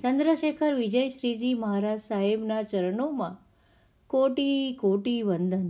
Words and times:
ચંદ્રશેખર 0.00 0.74
વિજય 0.74 1.08
શ્રીજી 1.08 1.54
મહારાજ 1.54 2.00
સાહેબના 2.00 2.62
ચરણોમાં 2.62 3.36
કોટી 4.06 4.72
કોટી 4.72 5.22
વંદન. 5.22 5.68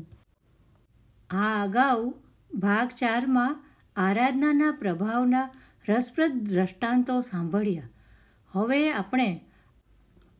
આ 1.31 1.63
અગાઉ 1.63 2.01
ભાગ 2.51 2.89
ચારમાં 2.89 3.55
આરાધનાના 3.97 4.73
પ્રભાવના 4.73 5.45
રસપ્રદ 5.89 6.33
દ્રષ્ટાંતો 6.49 7.21
સાંભળ્યા. 7.21 7.89
હવે 8.53 8.81
આપણે 8.91 9.29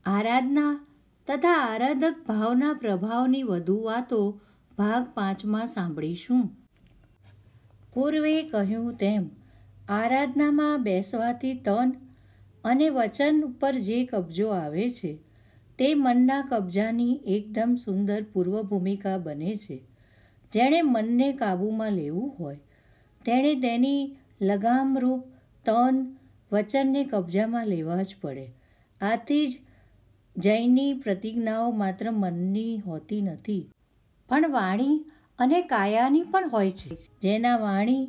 આરાધના 0.07 0.73
તથા 1.29 1.59
આરાધક 1.63 2.17
ભાવના 2.27 2.73
પ્રભાવની 2.73 3.43
વધુ 3.43 3.77
વાતો 3.83 4.21
ભાગ 4.79 5.05
પાંચમાં 5.15 5.69
સાંભળીશું. 5.69 6.43
પૂર્વે 7.95 8.35
કહ્યું 8.43 8.97
તેમ, 8.97 9.31
આરાધનામાં 9.89 10.83
બેસવાથી 10.83 11.55
તન 11.55 11.95
અને 12.67 12.89
વચન 12.91 13.37
ઉપર 13.45 13.75
જે 13.79 13.99
કબજો 14.05 14.49
આવે 14.55 14.87
છે, 14.91 15.13
તે 15.79 15.89
મનના 15.95 16.43
કબજાની 16.51 17.15
એકદમ 17.27 17.75
સુંદર 17.85 18.21
પૂર્વ 18.33 18.55
ભૂમિકા 18.63 19.19
બને 19.19 19.53
છે. 19.57 19.79
જેણે 20.53 20.81
મનને 20.83 21.29
કાબૂમાં 21.33 21.93
લેવું 21.93 22.35
હોય, 22.39 22.61
તેણે 23.25 23.53
તેની 23.55 24.03
લગામરૂપ 24.41 25.23
તન 25.67 25.97
વચનને 26.53 27.03
કબજામાં 27.05 27.67
લેવા 27.67 28.03
જ 28.03 28.17
પડે. 28.21 28.47
આથી 29.01 29.47
જ 29.49 29.55
જૈની 30.37 30.93
પ્રતિજ્ઞાઓ 30.95 31.71
માત્ર 31.71 32.11
મનની 32.11 32.75
હોતી 32.79 33.23
નથી, 33.23 33.63
પણ 34.29 34.51
વાણી 34.51 34.97
અને 35.39 35.59
કાયાની 35.63 36.23
પણ 36.23 36.51
હોય 36.53 36.71
છે. 36.71 36.97
જેના 37.23 37.57
વાણી 37.57 38.05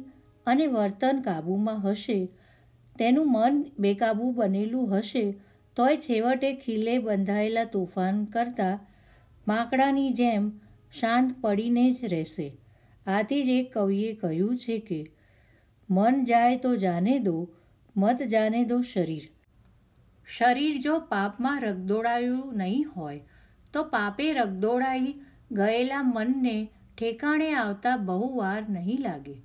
અને 0.48 0.66
વર્તન 0.68 1.22
કાબૂમાં 1.22 1.82
હશે 1.86 2.20
તેનું 3.00 3.32
મન 3.32 3.66
બેકાબૂ 3.80 4.32
બનેલું 4.32 4.98
હશે, 4.98 5.26
તોય 5.76 5.98
છેવટે 5.98 6.54
ખીલે 6.54 6.98
બંધાયેલા 6.98 7.64
તોફાન 7.64 8.26
કરતાં 8.26 8.80
માકડાની 9.48 10.12
જેમ 10.12 10.50
શાંત 11.00 11.36
પડીને 11.42 11.92
જ 11.92 11.98
રહેશે. 12.04 12.58
આથી 13.08 13.44
જ 13.44 13.50
એક 13.50 13.74
કવિએ 13.74 14.14
કહ્યું 14.14 14.58
છે 14.58 14.80
કે, 14.80 15.12
મન 15.90 16.24
જાય 16.24 16.58
તો 16.58 16.76
જાને 16.76 17.20
દો, 17.20 17.50
મત 17.98 18.24
જાને 18.24 18.64
દો 18.66 18.82
શરીર. 18.82 19.30
શરીર 20.28 20.82
જો 20.82 21.00
પાપમાં 21.00 21.62
રગદોડાયું 21.62 22.58
નહીં 22.58 22.86
હોય, 22.96 23.20
તો 23.74 23.84
પાપે 23.84 24.34
રગદોડાઈ 24.34 25.16
ગયેલા 25.52 26.04
મનને 26.04 26.68
ઠેકાણે 26.98 27.54
આવતા 27.54 27.98
બહુ 27.98 28.38
વાર 28.38 28.66
નહીં 28.70 29.02
લાગે. 29.02 29.36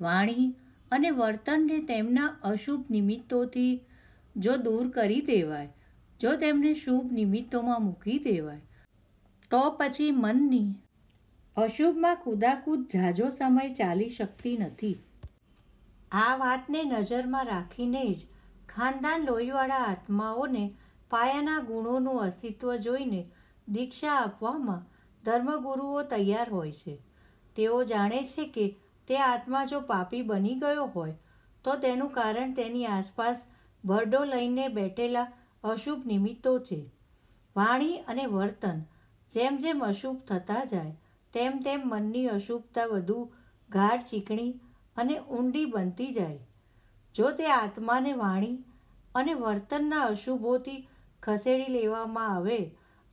વાણી 0.00 0.54
અને 0.92 1.10
વર્તનને 1.10 1.78
તેમના 1.78 2.36
અશુભ 2.42 2.90
નિમિત્તોથી 2.90 3.84
જો 4.36 4.56
દૂર 4.56 4.90
કરી 4.90 5.20
દેવાય, 5.20 5.68
જો 6.20 6.36
તેમને 6.36 6.74
શુભ 6.74 7.12
નિમિત્તોમાં 7.12 7.84
મૂકી 7.84 8.18
દેવાય, 8.18 8.60
તો 9.50 9.70
પછી 9.70 10.10
મનની 10.10 10.74
અશુભમાં 11.56 12.16
કુદાકૂદ 12.16 12.88
ઝાઝો 12.92 13.28
સમય 13.28 13.74
ચાલી 13.74 14.08
શકતી 14.08 14.56
નથી. 14.56 14.96
આ 16.12 16.36
વાતને 16.36 16.82
નજરમાં 16.84 17.44
રાખીને 17.44 18.14
જ 18.14 18.26
ખાનદાન 18.68 19.24
લોહીવાળા 19.24 19.76
આત્માઓને 19.76 20.72
પાયાના 21.10 21.60
ગુણોનું 21.60 22.22
અસ્તિત્વ 22.22 22.76
જોઈને 22.76 23.30
દીક્ષા 23.68 24.14
આપવામાં 24.14 24.86
ધર્મગુરુઓ 25.24 26.02
તૈયાર 26.02 26.50
હોય 26.50 26.72
છે. 26.72 26.98
તેઓ 27.56 27.84
જાણે 27.84 28.22
છે 28.22 28.44
કે 28.48 28.76
તે 29.08 29.16
આત્મા 29.22 29.64
જો 29.64 29.80
પાપી 29.80 30.22
બની 30.22 30.54
ગયો 30.54 30.86
હોય, 30.86 31.16
તો 31.64 31.76
તેનું 31.76 32.10
કારણ 32.10 32.54
તેની 32.54 32.86
આસપાસ 32.86 33.42
ભરડો 33.84 34.20
લઈને 34.24 34.68
બેઠેલા 34.68 35.26
અશુભ 35.64 36.06
નિમિત્તો 36.06 36.52
છે. 36.58 36.80
વાણી 37.56 37.98
અને 38.08 38.24
વર્તન 38.26 38.80
જેમ 39.32 39.58
જેમ 39.58 39.80
અશુભ 39.80 40.20
થતા 40.24 40.64
જાય, 40.64 40.94
તેમ 41.34 41.58
તેમ 41.58 41.80
મનની 41.84 42.26
અશુભતા 42.26 42.84
વધુ 42.84 43.18
ગાઢ, 43.70 44.02
ચીકણી 44.02 44.52
અને 44.96 45.16
ઊંડી 45.18 45.64
બનતી 45.64 46.12
જાય. 46.12 46.38
જો 47.14 47.30
તે 47.30 47.46
આત્માને 47.50 48.12
વાણી 48.12 48.56
અને 49.14 49.34
વર્તનના 49.34 50.06
અશુભોથી 50.06 50.80
ખસેડી 51.22 51.72
લેવામાં 51.72 52.34
આવે 52.36 52.58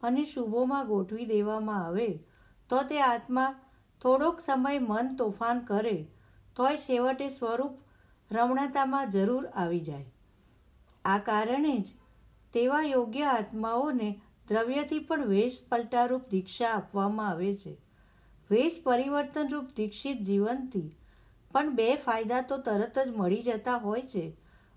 અને 0.03 0.23
શુભોમાં 0.25 0.88
ગોઠવી 0.88 1.25
દેવામાં 1.25 1.85
આવે, 1.85 2.09
તો 2.69 2.83
તે 2.83 3.01
આત્મા 3.01 3.51
થોડોક 4.05 4.41
સમય 4.41 4.79
મન 4.79 5.16
તોફાન 5.16 5.59
કરે, 5.59 6.07
તોય 6.55 6.77
છેવટે 6.77 7.29
સ્વરૂપ 7.29 7.77
રમણતામાં 8.31 9.09
જરૂર 9.09 9.47
આવી 9.47 9.79
જાય. 9.79 10.05
આ 11.05 11.17
કારણે 11.17 11.77
જ 11.77 11.88
તેવા 12.53 12.81
યોગ્ય 12.81 13.23
આત્માઓને 13.23 14.21
દ્રવ્યથી 14.47 14.99
પણ 14.99 15.25
વેશ 15.25 15.61
પલટારૂપ 15.69 16.29
દીક્ષા 16.29 16.67
આપવામાં 16.67 17.27
આવે 17.27 17.55
છે. 17.55 17.77
વેશ 18.51 18.81
પરિવર્તનરૂપ 18.83 19.65
દીક્ષિત 19.75 20.21
જીવનથી 20.21 20.91
પણ 21.51 21.75
બે 21.75 21.95
ફાયદા 21.95 22.41
તો 22.41 22.57
તરત 22.57 22.99
જ 22.99 23.07
મળી 23.15 23.41
જતા 23.41 23.77
હોય 23.77 24.01
છે. 24.01 24.35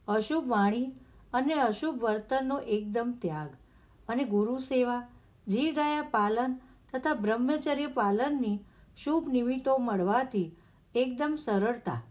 અશુભ 0.09 0.49
વાણી 0.49 0.93
અને 1.33 1.55
અશુભ 1.55 2.05
વર્તનનો 2.05 2.59
એકદમ 2.59 3.15
ત્યાગ 3.23 3.49
અને 4.09 4.25
ગુરુ 4.25 4.59
સેવા, 4.59 5.09
જીવદયા 5.49 6.03
પાલન 6.03 6.61
તથા 6.95 7.15
બ્રહ્મચર્ય 7.15 7.87
પાલનની 7.87 8.61
શુભ 9.05 9.29
નિમિત્તો 9.29 9.79
મળવાથી 9.79 10.57
એકદમ 10.95 11.37
સરળતા. 11.45 12.03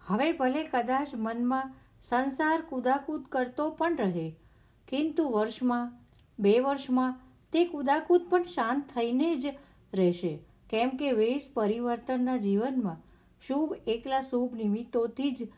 હવે 0.00 0.32
ભલે 0.32 0.64
કદાચ 0.64 1.08
મનમાં 1.14 1.74
સંસાર 2.08 2.60
કુદાકૂદ 2.60 3.22
કરતો 3.22 3.70
પણ 3.70 3.96
રહે, 3.96 4.30
કિંતુ 4.88 5.28
વર્ષમાં, 5.28 5.92
બે 6.38 6.60
વર્ષમાં 6.60 7.20
તે 7.52 7.64
કુદાકૂદ 7.64 8.28
પણ 8.30 8.42
શાંત 8.42 8.84
થઈને 8.94 9.36
જ 9.36 9.54
રહેશે. 9.94 10.38
કેમ 10.70 10.90
કે 10.90 11.12
વેશ 11.12 11.48
પરિવર્તનના 11.54 12.36
જીવનમાં 12.36 12.96
શુભ 13.46 13.72
એકલા 13.86 14.20
શુભ 14.22 14.54
નિમિત્તોથી 14.54 15.30
જ 15.30 15.48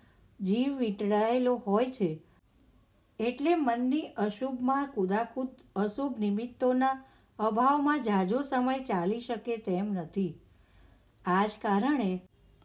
જીવ 0.41 0.77
વીંટળાયેલો 0.77 1.57
હોય 1.57 1.91
છે. 1.91 2.23
એટલે 3.19 3.55
મનની 3.55 4.03
અશુભમાં 4.03 4.87
કુદાકૂદ 4.87 5.49
અશુભ 5.77 6.19
નિમિત્તોના 6.19 7.05
અભાવમાં 7.39 8.03
ઝાઝો 8.03 8.43
સમય 8.43 8.79
ચાલી 8.79 9.21
શકે 9.21 9.57
તેમ 9.57 9.93
નથી. 9.93 10.41
આ 11.27 11.47
જ 11.47 11.51
કારણે 11.63 12.21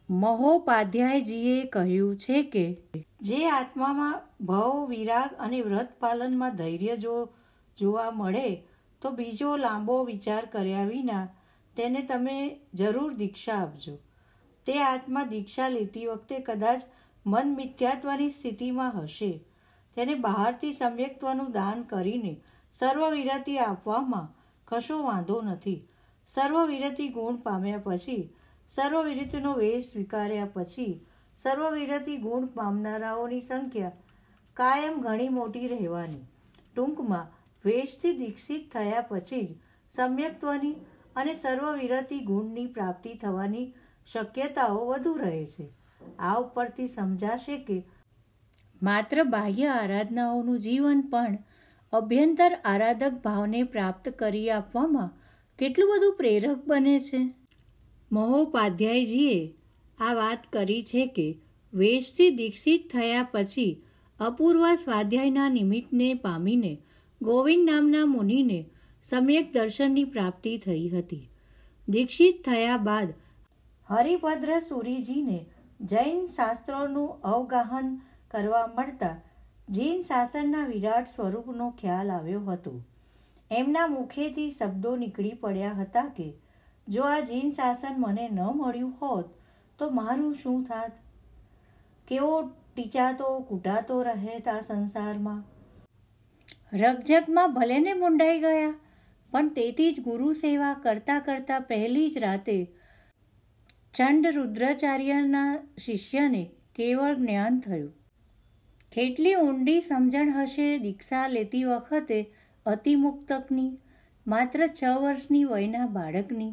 મહોપાધ્યાયજીએ 0.10 1.68
કહ્યું 1.68 2.18
છે 2.18 2.44
કે 2.44 2.78
જે 3.22 3.50
આત્મામાં 3.50 4.46
ભવ 4.46 4.88
વિરાગ 4.90 5.30
અને 5.40 5.62
વ્રત 5.62 5.90
પાલનમાં 6.00 6.56
ધૈર્ય 6.56 6.98
જો 6.98 7.30
જોવા 7.78 8.12
મળે 8.12 8.64
તો 9.02 9.12
બીજો 9.12 9.58
લાંબો 9.58 10.04
વિચાર 10.04 10.46
કર્યા 10.46 10.84
વિના 10.84 11.28
તેને 11.76 12.02
તમે 12.02 12.60
જરૂર 12.74 13.14
દીક્ષા 13.14 13.54
આપજો. 13.54 13.98
તે 14.66 14.82
આત્મા 14.84 15.24
દીક્ષા 15.24 15.68
લેતી 15.68 16.06
વખતે 16.06 16.40
કદાચ 16.40 16.82
મન 17.26 17.56
મિથ્યાત્વની 17.56 18.30
સ્થિતિમાં 18.30 19.04
હશે. 19.04 19.32
તેને 19.96 20.14
બહારથી 20.16 20.74
સમ્યક્ત્વનું 20.74 21.52
દાન 21.52 21.82
કરીને 21.82 22.42
સર્વવિરતી 22.80 23.58
આપવામાં 23.58 24.28
કશો 24.66 25.04
વાંધો 25.04 25.42
નથી. 25.42 25.88
સર્વવિરતી 26.28 27.10
ગુણ 27.10 27.36
પામ્યા 27.36 27.78
પછી 27.78 28.34
સર્વવિરતિનો 28.76 29.54
વેશ 29.54 29.92
સ્વીકાર્યા 29.92 30.50
પછી 30.54 31.06
સર્વવિરતિ 31.44 32.18
ગુણ 32.18 32.46
પામનારાઓની 32.46 33.42
સંખ્યા 33.42 33.92
કાયમ 34.54 35.02
ઘણી 35.02 35.30
મોટી 35.30 35.68
રહેવાની. 35.68 36.26
ટૂંકમાં, 36.76 37.32
વેશથી 37.66 38.14
દીક્ષિત 38.14 38.72
થયા 38.74 39.02
પછી 39.02 39.46
જ 39.46 39.56
સમ્યક્ત્વની 39.96 40.74
અને 41.16 41.34
સર્વવિરતી 41.34 42.20
ગુણની 42.20 42.66
પ્રાપ્તિ 42.66 43.14
થવાની 43.14 43.74
શક્યતાઓ 44.14 44.86
વધુ 44.86 45.14
રહે 45.14 45.46
છે. 45.46 45.70
આ 46.20 46.36
ઉપરથી 46.36 46.88
સમજાશે 46.88 47.58
કે 47.58 47.80
માત્ર 48.82 49.24
બાહ્ય 49.24 49.68
આરાધનાઓનું 49.68 50.60
જીવન 50.60 51.02
પણ 51.02 51.38
અભ્યંતર 51.94 52.54
આરાધક 52.66 53.20
ભાવને 53.24 53.64
પ્રાપ્ત 53.64 54.10
કરી 54.10 54.50
આપવામાં 54.50 55.10
કેટલું 55.60 55.90
બધું 55.90 56.16
પ્રેરક 56.16 56.66
બને 56.68 57.00
છે. 57.00 57.22
મહોપાધ્યાયજીએ 58.12 59.54
આ 60.00 60.14
વાત 60.14 60.48
કરી 60.54 60.84
છે 60.84 61.06
કે 61.08 61.28
વેશથી 61.74 62.30
દીક્ષિત 62.32 62.90
થયા 62.92 63.30
પછી 63.32 63.72
અપૂર્વ 64.20 64.64
સ્વાધ્યાયના 64.76 65.50
નિમિત્તને 65.50 66.10
પામીને 66.14 66.74
ગોવિંદ 67.22 67.70
નામના 67.70 68.06
મુનિને 68.06 68.60
સમ્યક 69.04 69.54
દર્શનની 69.54 70.04
પ્રાપ્તિ 70.04 70.58
થઈ 70.58 70.90
હતી. 70.90 71.30
દીક્ષિત 71.88 72.44
થયા 72.46 72.78
બાદ 72.78 73.14
હરિભદ્ર 73.90 74.60
સુરીજીને 74.60 75.40
જૈન 75.82 76.28
શાસ્ત્રોનું 76.28 77.16
અવગાહન 77.24 77.96
કરવા 78.32 78.68
મળતા 78.78 79.16
જૈન 79.70 80.02
શાસનના 80.02 80.66
વિરાટ 80.66 81.08
સ્વરૂપનો 81.16 81.72
ખ્યાલ 81.82 82.12
આવ્યો 82.12 82.42
હતો. 82.42 82.74
એમના 83.52 83.88
મુખેથી 83.88 84.52
શબ્દો 84.52 84.96
નીકળી 84.96 85.34
પડ્યા 85.34 85.74
હતા 85.74 86.08
કે 86.18 86.28
જો 86.90 87.04
આ 87.04 87.20
જીન 87.20 87.52
શાસન 87.52 87.96
મને 87.98 88.30
ન 88.30 88.40
મળ્યું 88.56 88.94
હોત, 89.02 89.26
તો 89.80 89.90
મારું 89.90 90.36
શું 90.36 90.64
થાત? 90.64 90.92
કેવો 92.08 92.42
ટીચાતો, 92.76 93.40
કૂટાતો 93.40 94.04
રહેત 94.04 94.48
આ 94.48 94.62
સંસારમાં? 94.62 95.44
રકઝકમાં 96.74 97.54
ભલેને 97.54 97.94
મુંડાઈ 97.94 98.40
ગયા, 98.40 98.74
પણ 99.32 99.50
તેથી 99.50 99.94
જ 99.94 100.00
ગુરુ 100.00 100.34
સેવા 100.34 100.74
કરતાં 100.74 101.22
કરતાં 101.22 101.62
પહેલી 101.62 102.10
જ 102.10 102.18
રાતે 102.18 102.58
ચંડ 103.94 104.26
રુદ્રાચાર્યના 104.28 105.52
શિષ્યને 105.78 106.52
કેવળ 106.76 107.14
જ્ઞાન 107.14 107.60
થયું. 107.60 107.94
કેટલી 108.92 109.36
ઊંડી 109.36 109.82
સમજણ 109.82 110.32
હશે 110.32 110.78
દીક્ષા 110.78 111.28
લેતી 111.28 111.64
વખતે 111.64 112.20
અતિમુક્તકની, 112.66 113.80
માત્ર 114.28 114.68
છ 114.68 114.84
વર્ષની 115.02 115.44
વયના 115.44 115.86
બાળકની 115.86 116.52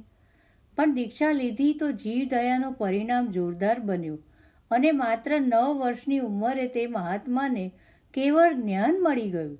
પણ 0.76 0.94
દીક્ષા 0.94 1.32
લીધી 1.32 1.74
તો 1.74 1.90
જીવ 1.92 2.28
દયાનો 2.28 2.70
પરિણામ 2.70 3.26
જોરદાર 3.26 3.80
બન્યું. 3.80 4.22
અને 4.70 4.92
માત્ર 4.92 5.40
નવ 5.40 5.76
વર્ષની 5.78 6.18
ઉંમરે 6.18 6.66
તે 6.66 6.86
મહાત્માને 6.86 7.72
કેવળ 8.14 8.54
જ્ઞાન 8.54 8.96
મળી 9.00 9.30
ગયું. 9.30 9.58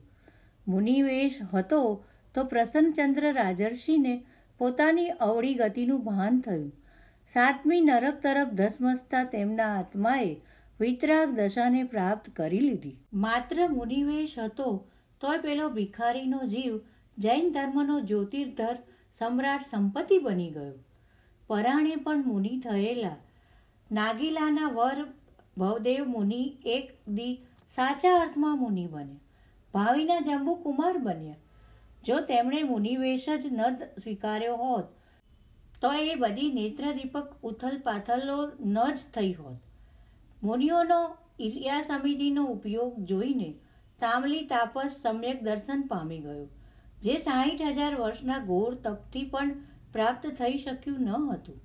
મુનિવેશ 0.69 1.39
હતો 1.55 2.05
તો 2.35 2.45
પ્રસન્નચંદ્ર 2.45 3.33
રાજર્ષિને 3.33 4.25
પોતાની 4.59 5.09
અવળી 5.09 5.55
ગતિનું 5.55 6.05
ભાન 6.05 6.41
થયું. 6.41 6.73
સાતમી 7.33 7.81
નરક 7.81 8.21
તરફ 8.23 8.49
ધસમસતા 8.49 9.25
તેમના 9.25 9.79
આત્માએ 9.79 10.37
વિતરાગ 10.81 11.29
દશાને 11.29 11.83
પ્રાપ્ત 11.83 12.31
કરી 12.37 12.61
લીધી. 12.61 12.97
માત્ર 13.13 13.69
મુનિવેશ 13.69 14.39
હતો 14.39 14.87
તોય 15.21 15.39
પેલો 15.39 15.69
ભિખારીનો 15.69 16.41
જીવ 16.47 16.81
જૈન 17.19 17.53
ધર્મનો 17.53 18.01
જ્યોતિર્ધર 18.01 18.79
સમ્રાટ 19.19 19.61
સંપત્તિ 19.61 20.19
બની 20.19 20.51
ગયો. 20.51 20.86
પરાણે 21.51 21.97
પણ 22.05 22.27
મુનિ 22.27 22.55
થયેલા. 22.61 23.17
નાગીલાના 23.91 24.71
વર 24.71 25.05
ભવદેવ 25.57 26.09
મુનિ 26.09 26.43
એક 26.67 26.87
દી 27.09 27.35
સાચા 27.77 28.15
અર્થમાં 28.21 28.57
મુનિ 28.61 28.87
બન્યા. 28.87 29.25
ભાવિના 29.75 30.21
જંબુ 30.21 30.55
કુમાર 30.63 30.97
બન્યા. 30.99 31.43
જો 32.05 32.17
તેમણે 32.23 32.63
મુનિવેશ 32.63 33.29
જ 33.35 33.53
ન 33.53 33.61
સ્વીકાર્યો 33.99 34.57
હોત, 34.57 34.89
તો 35.83 35.93
એ 36.03 36.15
બધી 36.15 36.51
નેત્રદીપક 36.53 37.31
ઉથલ 37.43 37.79
પાથલો 37.85 38.37
ન 38.65 38.77
જ 38.89 38.99
થઈ 39.15 39.33
હોત. 39.33 39.57
મુનિઓનો 40.43 41.01
ઇરિયા 41.41 41.83
સમિતિનો 41.83 42.45
ઉપયોગ 42.49 43.01
જોઈને 43.05 43.49
તામલી 44.01 44.45
તાપસ 44.47 45.01
સમ્યક 45.03 45.43
દર્શન 45.43 45.83
પામી 45.89 46.21
ગયો, 46.21 46.47
જે 47.03 47.17
સાહીઠ 47.21 47.65
હજાર 47.71 47.95
વર્ષના 47.95 48.45
ઘોર 48.45 48.79
તપથી 48.85 49.25
પણ 49.25 49.53
પ્રાપ્ત 49.93 50.27
થઈ 50.27 50.59
શક્યું 50.59 51.01
ન 51.01 51.09
હતું. 51.33 51.61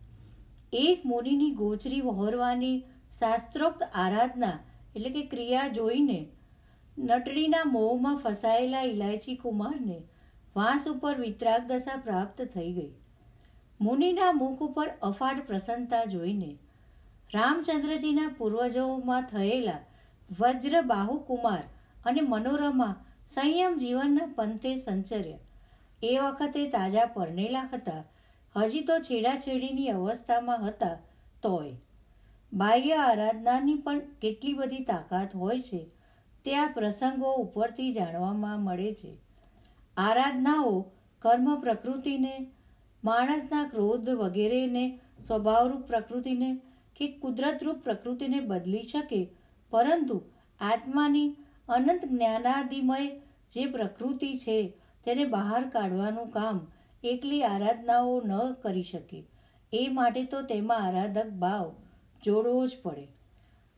એક 0.74 1.06
મુનિની 1.06 1.52
ગોચરી 1.52 2.02
વહોરવાની 2.02 2.78
શાસ્ત્રોક્ત 3.20 3.82
આરાધના 3.94 4.58
એટલે 4.96 5.10
કે 5.10 5.24
ક્રિયા 5.26 5.68
જોઈને 5.68 6.20
નટડીના 6.98 7.66
મોહમાં 7.66 8.18
ફસાયેલા 8.18 8.82
ઇલાયચી 8.82 9.36
કુમારને 9.36 10.00
વાંસ 10.56 10.88
ઉપર 10.88 11.16
વિતરાગ 11.20 11.62
દશા 11.68 11.98
પ્રાપ્ત 11.98 12.42
થઈ 12.42 12.72
ગઈ. 12.74 12.92
મુનિના 13.82 14.32
મુખ 14.32 14.62
ઉપર 14.62 14.88
અફાટ 15.02 15.48
પ્રસન્નતા 15.48 16.06
જોઈને 16.06 16.52
રામચંદ્રજીના 17.34 18.32
પૂર્વજોમાં 18.38 19.30
થયેલા 19.32 19.80
વજ્ર 20.40 20.82
બાહુ 20.82 21.16
કુમાર 21.20 21.64
અને 22.06 22.22
મનોરમા 22.22 22.94
સંયમ 23.36 23.78
જીવનના 23.78 24.34
પંથે 24.36 24.76
સંચર્યા. 24.78 25.46
એ 26.04 26.18
વખતે 26.20 26.68
તાજા 26.70 27.06
પરણેલા 27.06 27.70
હતા. 27.74 28.04
હજી 28.56 28.82
તો 28.82 29.00
છેડાછેડીની 29.00 29.90
અવસ્થામાં 29.90 30.68
હતા 30.68 30.96
તોય. 31.44 31.76
બાહ્ય 32.54 32.96
આરાધનાની 32.98 33.76
પણ 33.76 34.00
કેટલી 34.00 34.54
બધી 34.54 34.84
તાકાત 34.84 35.36
હોય 35.36 35.60
છે 35.60 35.82
તે 36.46 36.56
આ 36.56 36.68
પ્રસંગો 36.68 37.34
ઉપરથી 37.34 37.94
જાણવામાં 37.94 38.64
મળે 38.64 38.94
છે. 38.94 39.14
આરાધનાઓ 39.98 40.74
કર્મ 41.22 41.62
પ્રકૃતિને, 41.62 42.52
માણસના 43.04 43.64
ક્રોધ 43.64 44.10
વગેરેને, 44.10 45.00
સ્વભાવરૂપ 45.28 45.88
પ્રકૃતિને 45.88 46.50
કે 46.96 47.08
કુદરતરૂપ 47.12 47.84
પ્રકૃતિને 47.84 48.40
બદલી 48.40 48.84
શકે, 48.84 49.22
પરંતુ 49.72 50.22
આત્માની 50.60 51.36
અનંત 51.70 52.06
જ્ઞાનાદિમય 52.06 53.10
જે 53.52 53.66
પ્રકૃતિ 53.66 54.38
છે 54.38 54.74
તેને 55.06 55.26
બહાર 55.26 55.62
કાઢવાનું 55.70 56.32
કામ 56.32 56.60
એકલી 57.04 57.44
આરાધનાઓ 57.44 58.16
ન 58.22 58.34
કરી 58.64 58.84
શકે. 58.84 59.22
એ 59.74 59.84
માટે 59.90 60.24
તો 60.26 60.42
તેમાં 60.42 60.84
આરાધક 60.88 61.30
ભાવ 61.40 61.68
જોડવો 62.24 62.68
જ 62.68 62.80
પડે. 62.84 63.06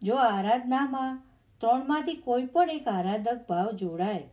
જો 0.02 0.16
આરાધનામાં 0.16 1.20
ત્રણમાંથી 1.62 2.16
કોઈ 2.16 2.46
પણ 2.46 2.70
એક 2.70 2.88
આરાધક 2.88 3.44
ભાવ 3.50 3.70
જોડાય, 3.72 4.24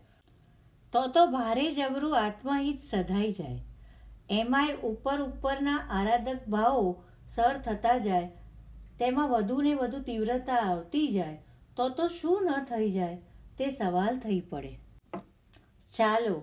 તો 0.92 1.02
તો 1.08 1.26
ભારે 1.26 1.66
જબરું 1.72 2.16
આત્મહિત 2.19 2.81
સધાઈ 2.81 3.32
જાય. 3.32 3.60
એમાંય 4.31 4.75
ઉપર 4.84 5.19
ઉપરના 5.20 5.78
આરાધક 5.90 6.48
ભાવો 6.48 6.88
સર 7.36 7.56
થતા 7.64 7.98
જાય, 7.98 8.28
તેમાં 8.98 9.31
વધુ 9.31 9.62
ને 9.62 9.75
વધુ 9.75 10.02
તીવ્રતા 10.02 10.60
આવતી 10.64 11.08
જાય, 11.08 11.38
તો 11.76 11.88
તો 11.90 12.08
શું 12.08 12.48
ન 12.48 12.64
થઈ 12.64 12.90
જાય 12.90 13.16
તે 13.58 13.70
સવાલ 13.70 14.19
થઈ 14.19 14.40
પડે. 14.40 14.72
ચાલો 15.90 16.34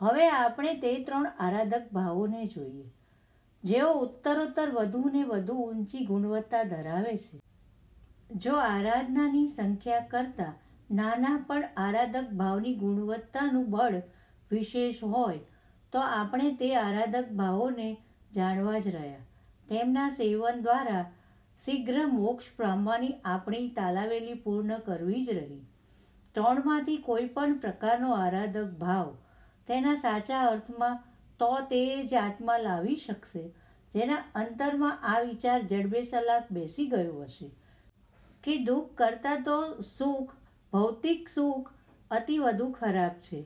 હવે 0.00 0.28
આપણે 0.28 0.74
તે 0.74 0.92
ત્રણ 1.04 1.26
આરાધક 1.26 1.88
ભાવોને 1.92 2.46
જોઈએ. 2.46 2.86
જેઓ 3.64 3.92
ઉત્તરોત્તર 3.92 4.70
વધુ 4.70 5.08
ને 5.08 5.24
વધુ 5.24 5.54
ઊંચી 5.54 6.06
ગુણવત્તા 6.06 6.62
ધરાવે 6.62 7.16
છે. 7.16 7.40
જો 8.36 8.54
આરાધનાની 8.54 9.46
સંખ્યા 9.48 10.00
કરતાં 10.00 10.54
નાના 10.96 11.36
પણ 11.46 11.64
આરાધક 11.76 12.32
ભાવની 12.32 12.74
ગુણવત્તાનું 12.74 13.70
બળ 13.70 14.00
વિશેષ 14.50 15.02
હોય, 15.02 15.38
તો 15.92 15.98
આપણે 15.98 16.54
તે 16.54 16.76
આરાધક 16.76 17.32
ભાવોને 17.32 17.96
જાણવા 18.34 18.78
જ 18.78 18.88
રહ્યા. 18.88 19.26
તેમના 19.68 20.08
સેવન 20.08 20.62
દ્વારા 20.62 21.04
શીઘ્ર 21.64 22.06
મોક્ષ 22.06 22.44
પામવાની 22.56 23.14
આપણી 23.24 23.68
તાલાવેલી 23.68 24.34
પૂર્ણ 24.34 24.78
કરવી 24.78 25.24
જ 25.24 25.30
રહી. 25.30 25.62
ત્રણમાંથી 26.34 26.96
કોઈ 26.96 27.26
પણ 27.26 27.58
પ્રકારનો 27.58 28.12
આરાધક 28.12 28.74
ભાવ 28.78 29.14
તેના 29.68 29.94
સાચા 29.94 30.42
અર્થમાં 30.48 30.98
તો 31.40 31.50
તે 31.70 31.80
જ 32.04 32.14
આત્મા 32.14 32.58
લાવી 32.58 32.96
શકશે, 32.96 33.44
જેના 33.94 34.22
અંતરમાં 34.34 34.98
આ 35.02 35.20
વિચાર 35.20 35.60
જડબેસલાક 35.62 36.52
બેસી 36.52 36.86
ગયો 36.86 37.22
હશે. 37.22 37.50
કે 38.44 38.56
દુઃખ 38.64 38.94
કરતાં 38.94 39.42
તો 39.42 39.58
સુખ, 39.82 40.32
ભૌતિક 40.72 41.28
સુખ, 41.28 41.70
અતિ 42.10 42.38
વધુ 42.38 42.72
ખરાબ 42.72 43.14
છે. 43.20 43.44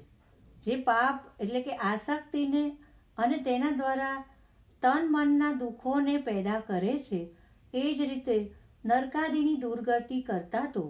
જે 0.63 0.77
પાપ 0.77 1.21
એટલે 1.41 1.63
કે 1.63 1.77
આસક્તિને 1.77 2.77
અને 3.19 3.37
તેના 3.39 3.71
દ્વારા 3.71 4.25
તન 4.83 5.07
મનના 5.11 5.53
દુઃખોને 5.53 6.17
પેદા 6.17 6.61
કરે 6.61 6.99
છે, 6.99 7.21
એ 7.75 7.95
જ 7.95 8.01
રીતે 8.01 8.37
નરકાદીની 8.85 9.57
દુર્ગતિ 9.57 10.21
કરતાં 10.21 10.69
તો 10.73 10.85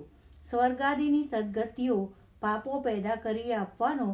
સ્વર્ગાદીની 0.50 1.24
સદગતિઓ 1.24 1.96
પાપો 2.40 2.80
પેદા 2.80 3.16
કરી 3.16 3.52
આપવાનો 3.52 4.08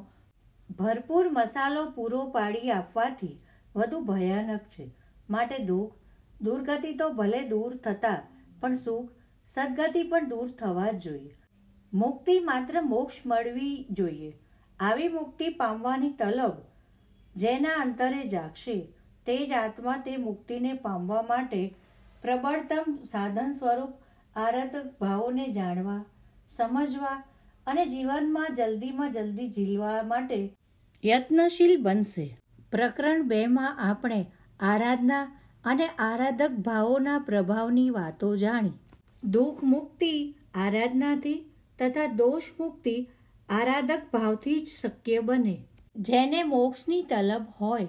ભરપૂર 0.71 1.29
મસાલો 1.31 1.91
પૂરો 1.91 2.27
પાડી 2.27 2.71
આપવાથી 2.71 3.39
વધુ 3.77 4.01
ભયાનક 4.01 4.61
છે. 4.61 4.95
માટે 5.31 5.59
દુઃખ. 5.59 5.93
દુર્ગતિ 6.43 6.95
તો 6.95 7.11
ભલે 7.11 7.49
દૂર 7.49 7.77
થતાં, 7.77 8.23
પણ 8.61 8.75
સુખ, 8.75 9.11
સદગતિ 9.55 10.03
પણ 10.03 10.29
દૂર 10.29 10.51
થવા 10.51 10.91
જ 10.91 10.99
જોઈએ. 10.99 11.37
મુક્તિ 11.93 12.41
માત્ર 12.41 12.83
મોક્ષ 12.83 13.15
મળવી 13.27 13.87
જોઈએ. 13.91 14.33
આવી 14.81 15.09
મુક્તિ 15.09 15.49
પામવાની 15.49 16.11
તલબ 16.11 16.53
જેના 17.37 17.69
અંતરે 17.69 18.29
જાગશે, 18.29 18.89
તે 19.27 19.47
જ 19.47 19.53
આત્મા 19.53 19.97
તે 19.97 20.17
મુક્તિને 20.17 20.73
પામવા 20.73 21.23
માટે 21.23 21.75
પ્રબળતમ 22.23 22.99
સાધન 23.05 23.53
સ્વરૂપ 23.53 23.93
આરાધક 24.37 24.95
ભાવોને 25.01 25.49
જાણવા, 25.49 26.05
સમજવા 26.57 27.23
અને 27.67 27.87
જીવનમાં 27.87 28.55
જલ્દીમાં 28.55 29.13
જલ્દી 29.13 29.49
ઝીલવા 29.49 30.03
માટે 30.03 30.39
યત્નશીલ 31.05 31.83
બનશે. 31.83 32.39
પ્રકરણ 32.73 33.23
બેમાં 33.23 33.81
આપણે 33.91 34.27
આરાધના 34.61 35.23
અને 35.65 35.87
આરાધક 35.87 36.51
ભાવોના 36.51 37.19
પ્રભાવની 37.19 37.91
વાતો 37.91 38.37
જાણી. 38.37 38.73
દુઃખ 39.25 39.63
મુક્તિ 39.65 40.35
આરાધનાથી 40.55 41.37
તથા 41.79 42.07
દોષ 42.07 42.43
મુક્તિ 42.61 42.97
આરાધક 43.49 44.03
ભાવથી 44.13 44.59
જ 44.61 44.67
શક્ય 44.67 45.21
બને. 45.21 45.57
જેને 45.97 46.43
મોક્ષની 46.43 47.03
તલબ 47.03 47.47
હોય, 47.61 47.85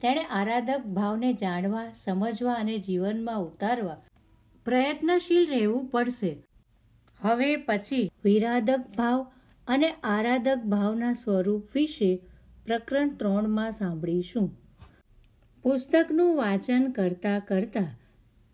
તેણે 0.00 0.24
આરાધક 0.24 0.86
ભાવને 0.86 1.32
જાણવા, 1.32 1.88
સમજવા 1.94 2.52
અને 2.52 2.78
જીવનમાં 2.78 3.40
ઉતારવા 3.40 3.96
પ્રયત્નશીલ 4.64 5.46
રહેવું 5.50 5.86
પડશે. 5.86 6.32
હવે 7.22 7.56
પછી 7.56 8.10
વિરાધક 8.24 8.84
ભાવ 8.96 9.26
અને 9.68 9.90
આરાધક 9.90 10.60
ભાવના 10.66 11.12
સ્વરૂપ 11.12 11.74
વિશે 11.74 12.12
પ્રકરણ 12.66 13.08
ત્રણમાં 13.08 13.72
સાંભળીશું. 13.72 14.48
પુસ્તકનું 15.64 16.36
વાંચન 16.36 16.84
કરતાં 16.90 17.42
કરતાં 17.48 17.90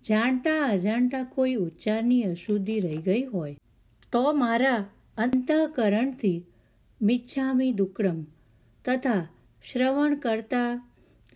જાણતા 0.05 0.61
અજાણતા 0.65 1.25
કોઈ 1.35 1.55
ઉચ્ચારની 1.55 2.23
અશુદ્ધિ 2.23 2.77
રહી 2.81 2.97
ગઈ 2.97 3.25
હોય 3.25 3.55
તો 4.13 4.23
મારા 4.33 4.81
અંતઃકરણથી 5.17 6.39
મિચ્છામી 7.01 7.73
દુકડમ 7.73 8.21
તથા 8.85 9.23
શ્રવણ 9.65 10.15
કરતા 10.15 10.71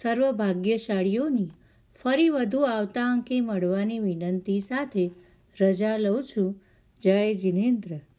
સર્વભાગ્યશાળીઓની 0.01 1.49
ફરી 2.03 2.29
વધુ 2.29 2.61
આવતા 2.65 3.07
અંકે 3.13 3.41
મળવાની 3.41 3.99
વિનંતી 3.99 4.61
સાથે 4.61 5.05
રજા 5.61 5.97
લઉં 5.97 6.23
છું. 6.23 6.51
જય 7.03 7.35
જિનેન્દ્ર. 7.35 8.10